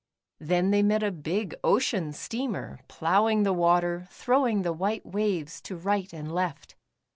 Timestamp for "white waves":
4.73-5.61